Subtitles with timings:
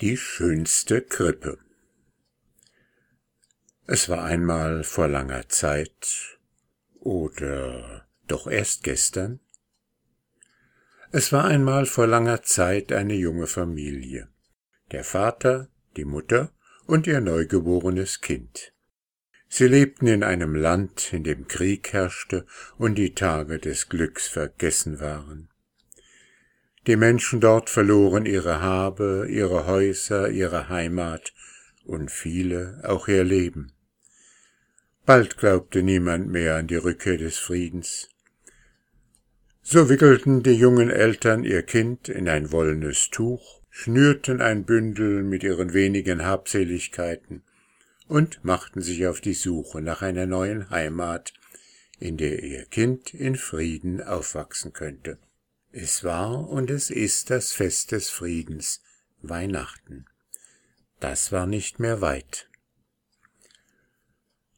[0.00, 1.58] Die schönste Krippe.
[3.86, 6.38] Es war einmal vor langer Zeit
[6.94, 9.40] oder doch erst gestern.
[11.12, 14.28] Es war einmal vor langer Zeit eine junge Familie.
[14.90, 15.68] Der Vater,
[15.98, 16.50] die Mutter
[16.86, 18.72] und ihr neugeborenes Kind.
[19.50, 22.46] Sie lebten in einem Land, in dem Krieg herrschte
[22.78, 25.49] und die Tage des Glücks vergessen waren.
[26.86, 31.34] Die Menschen dort verloren ihre Habe, ihre Häuser, ihre Heimat
[31.84, 33.72] und viele auch ihr Leben.
[35.04, 38.08] Bald glaubte niemand mehr an die Rückkehr des Friedens.
[39.62, 45.42] So wickelten die jungen Eltern ihr Kind in ein wollenes Tuch, schnürten ein Bündel mit
[45.42, 47.42] ihren wenigen Habseligkeiten
[48.08, 51.34] und machten sich auf die Suche nach einer neuen Heimat,
[51.98, 55.18] in der ihr Kind in Frieden aufwachsen könnte.
[55.72, 58.82] Es war und es ist das Fest des Friedens,
[59.22, 60.06] Weihnachten.
[60.98, 62.48] Das war nicht mehr weit.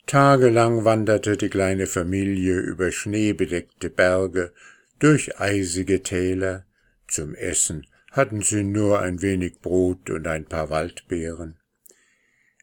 [0.07, 4.53] Tagelang wanderte die kleine Familie über schneebedeckte Berge,
[4.99, 6.65] durch eisige Täler.
[7.09, 11.59] Zum Essen hatten sie nur ein wenig Brot und ein paar Waldbeeren.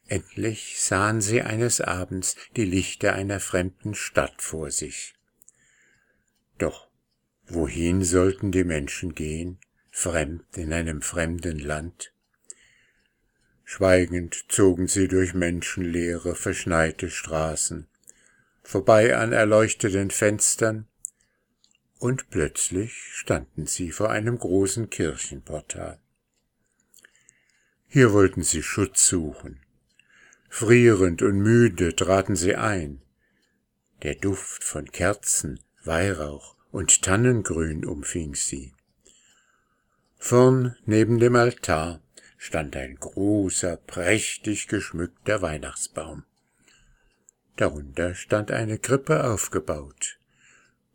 [0.08, 5.14] Endlich sahen sie eines Abends die Lichter einer fremden Stadt vor sich.
[6.58, 6.89] Doch
[7.52, 9.58] Wohin sollten die Menschen gehen,
[9.90, 12.12] fremd in einem fremden Land?
[13.64, 17.88] Schweigend zogen sie durch menschenleere, verschneite Straßen,
[18.62, 20.86] vorbei an erleuchteten Fenstern,
[21.98, 25.98] und plötzlich standen sie vor einem großen Kirchenportal.
[27.88, 29.58] Hier wollten sie Schutz suchen.
[30.48, 33.02] Frierend und müde traten sie ein.
[34.04, 38.72] Der Duft von Kerzen, Weihrauch und Tannengrün umfing sie.
[40.18, 42.00] Vorn neben dem Altar
[42.36, 46.24] stand ein großer, prächtig geschmückter Weihnachtsbaum.
[47.56, 50.18] Darunter stand eine Krippe aufgebaut.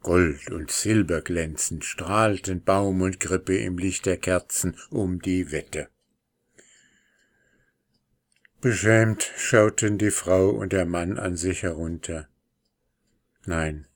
[0.01, 5.89] Gold und Silber glänzend strahlten Baum und Krippe im Licht der Kerzen um die Wette.
[8.61, 12.27] Beschämt schauten die Frau und der Mann an sich herunter.
[13.45, 13.87] Nein,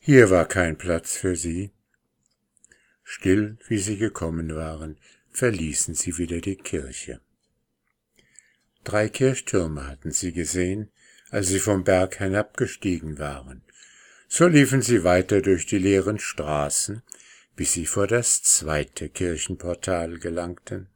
[0.00, 1.72] hier war kein Platz für sie.
[3.02, 4.98] Still, wie sie gekommen waren,
[5.30, 7.20] verließen sie wieder die Kirche.
[8.82, 10.90] Drei Kirchtürme hatten sie gesehen,
[11.30, 13.62] als sie vom Berg hinabgestiegen waren.
[14.26, 17.02] So liefen sie weiter durch die leeren Straßen,
[17.54, 20.88] bis sie vor das zweite Kirchenportal gelangten.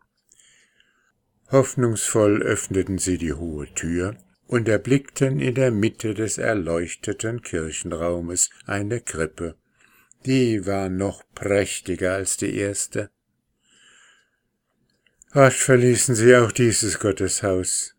[1.51, 4.17] Hoffnungsvoll öffneten sie die hohe Tür
[4.47, 9.57] und erblickten in der Mitte des erleuchteten Kirchenraumes eine Krippe.
[10.27, 13.11] Die war noch prächtiger als die erste.
[15.33, 17.95] Rasch verließen sie auch dieses Gotteshaus.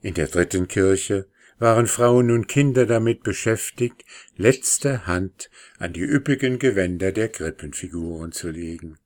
[0.00, 1.26] In der dritten Kirche
[1.58, 4.04] waren Frauen und Kinder damit beschäftigt,
[4.36, 8.98] letzte Hand an die üppigen Gewänder der Krippenfiguren zu legen.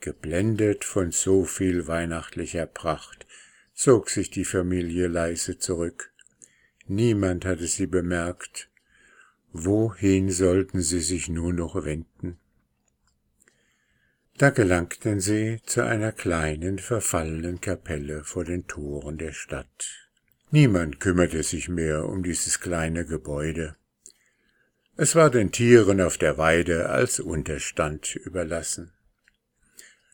[0.00, 3.26] Geblendet von so viel weihnachtlicher Pracht
[3.74, 6.12] zog sich die Familie leise zurück.
[6.86, 8.70] Niemand hatte sie bemerkt.
[9.52, 12.38] Wohin sollten sie sich nur noch wenden?
[14.36, 20.08] Da gelangten sie zu einer kleinen verfallenen Kapelle vor den Toren der Stadt.
[20.50, 23.76] Niemand kümmerte sich mehr um dieses kleine Gebäude.
[24.96, 28.92] Es war den Tieren auf der Weide als Unterstand überlassen.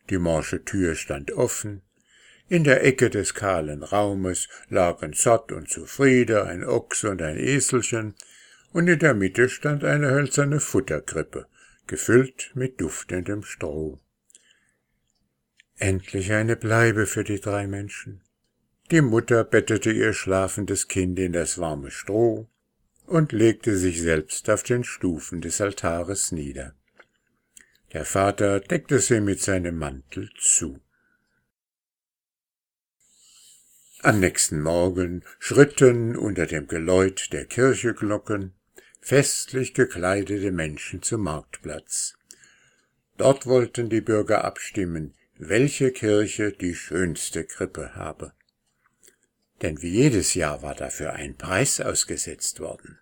[0.09, 1.83] Die morsche Tür stand offen,
[2.51, 8.17] in der Ecke des kahlen Raumes lagen satt und zufrieden ein Ochs und ein Eselchen,
[8.73, 11.47] und in der Mitte stand eine hölzerne Futterkrippe,
[11.87, 14.01] gefüllt mit duftendem Stroh.
[15.79, 18.21] Endlich eine Bleibe für die drei Menschen.
[18.91, 22.49] Die Mutter bettete ihr schlafendes Kind in das warme Stroh
[23.07, 26.75] und legte sich selbst auf den Stufen des Altares nieder.
[27.93, 30.81] Der Vater deckte sie mit seinem Mantel zu.
[34.03, 38.55] Am nächsten Morgen schritten unter dem Geläut der Kircheglocken
[38.99, 42.17] festlich gekleidete Menschen zum Marktplatz.
[43.19, 48.33] Dort wollten die Bürger abstimmen, welche Kirche die schönste Krippe habe.
[49.61, 52.99] Denn wie jedes Jahr war dafür ein Preis ausgesetzt worden.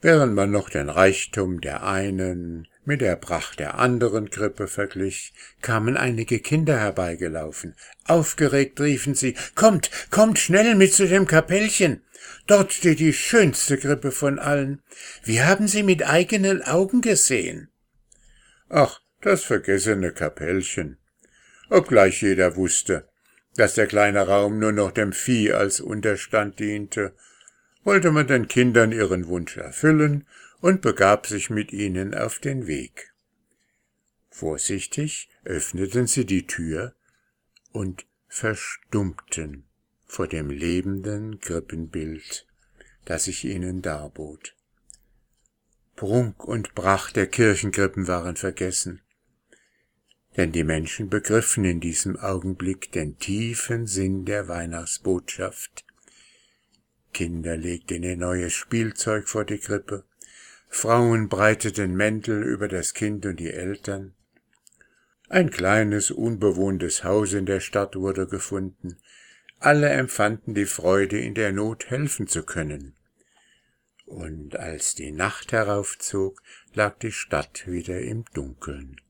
[0.00, 5.32] Während man noch den Reichtum der einen mit der Pracht der anderen Krippe verglich,
[5.62, 7.76] kamen einige Kinder herbeigelaufen.
[8.04, 12.02] Aufgeregt riefen sie, Kommt, kommt schnell mit zu dem Kapellchen.
[12.48, 14.82] Dort steht die schönste Krippe von allen.
[15.22, 17.68] Wir haben sie mit eigenen Augen gesehen.
[18.68, 20.98] Ach, das vergessene Kapellchen,
[21.68, 23.08] obgleich jeder wusste,
[23.54, 27.14] dass der kleine Raum nur noch dem Vieh als Unterstand diente,
[27.84, 30.26] wollte man den Kindern ihren Wunsch erfüllen
[30.60, 33.14] und begab sich mit ihnen auf den Weg.
[34.28, 36.94] Vorsichtig öffneten sie die Tür
[37.72, 39.66] und verstummten
[40.06, 42.46] vor dem lebenden Krippenbild,
[43.04, 44.54] das sich ihnen darbot.
[45.96, 49.02] Prunk und Pracht der Kirchenkrippen waren vergessen,
[50.36, 55.84] denn die Menschen begriffen in diesem Augenblick den tiefen Sinn der Weihnachtsbotschaft.
[57.12, 60.04] Kinder legten ihr neues Spielzeug vor die Krippe,
[60.70, 64.14] Frauen breiteten Mäntel über das Kind und die Eltern,
[65.30, 68.96] ein kleines, unbewohntes Haus in der Stadt wurde gefunden.
[69.60, 72.96] Alle empfanden die Freude, in der Not helfen zu können.
[74.06, 76.42] Und als die Nacht heraufzog,
[76.74, 79.00] lag die Stadt wieder im Dunkeln.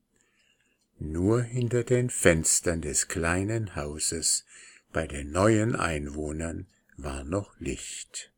[0.99, 4.45] Nur hinter den Fenstern des kleinen Hauses
[4.93, 6.67] bei den neuen Einwohnern
[6.97, 8.30] war noch Licht.